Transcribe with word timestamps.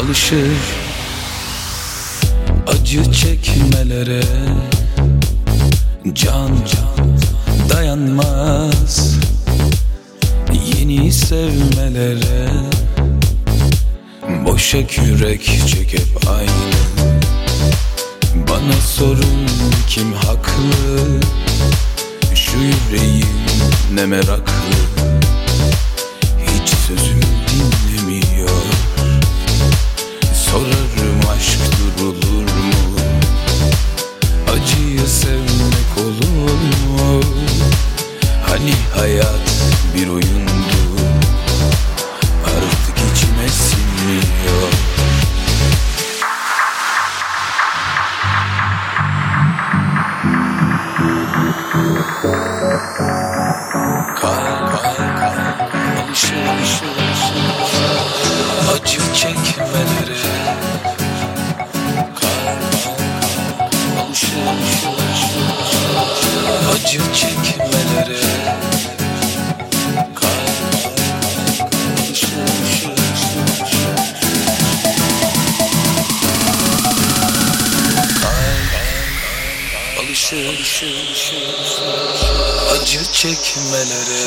alışır. 0.00 0.56
Acı 2.66 3.12
çekmelere 3.12 4.22
Can 6.14 6.50
dayanmaz. 7.68 9.18
Yeni 10.52 11.12
sevmelere 11.12 12.50
Boşa 14.46 14.78
yürek 14.78 15.42
çekip 15.42 16.28
aynı. 16.28 16.72
Bana 18.48 18.72
sorun 18.72 19.46
kim 19.88 20.12
haklı? 20.12 21.06
Şu 22.34 22.56
yüreğim 22.58 23.26
ne 23.94 24.06
meraklı 24.06 25.09
Acı 66.90 66.98
çekmelere 67.12 68.20
alışır 72.08 72.38
alışır 72.42 72.90
Alışır 80.00 80.46
alışır. 80.46 80.86
Alışır 81.06 81.44
Acı 82.82 83.12
çekmelere 83.12 84.24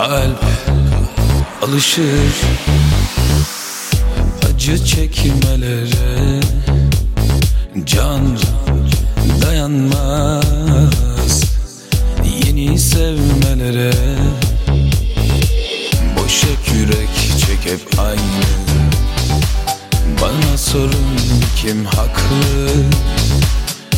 Kalp 0.00 0.44
alışır. 1.62 2.34
Acı 4.48 4.84
çekmelere 4.84 6.40
Can 7.86 8.38
dayanmaz. 9.42 10.44
Yeni 12.46 12.78
sevmelere 12.78 13.92
Boşa 16.18 16.48
yürek 16.74 17.08
çekip 17.46 18.00
aynı. 18.00 18.44
Bana 20.22 20.58
sorun 20.58 21.18
kim 21.56 21.84
haklı? 21.84 22.68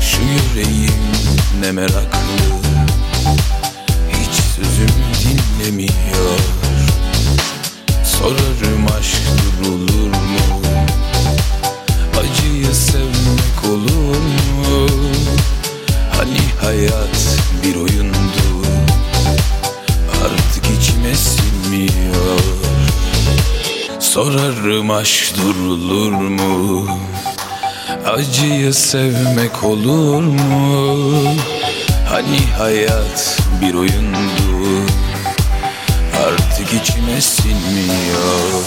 Şu 0.00 0.18
yüreğim 0.22 0.92
ne 1.60 1.72
meraklı 1.72 2.65
dinlemiyor 5.66 6.38
Sorarım 8.04 8.86
aşk 8.98 9.20
durulur 9.64 10.10
mu? 10.10 10.62
Acıyı 12.20 12.74
sevmek 12.74 13.64
olur 13.64 14.16
mu? 14.16 14.86
Hani 16.16 16.40
hayat 16.60 17.38
bir 17.64 17.76
oyundu? 17.76 18.66
Artık 20.24 20.64
içime 20.80 21.14
sinmiyor. 21.14 22.40
Sorarım 23.98 24.90
aşk 24.90 25.34
durulur 25.36 26.12
mu? 26.12 26.88
Acıyı 28.06 28.74
sevmek 28.74 29.64
olur 29.64 30.22
mu? 30.22 30.96
Hani 32.08 32.38
hayat 32.58 33.38
bir 33.62 33.74
oyundu 33.74 34.46
Artık 36.24 36.74
içime 36.74 37.20
sinmiyor 37.20 38.62